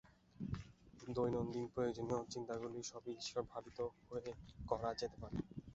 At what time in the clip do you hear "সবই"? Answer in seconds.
2.83-3.13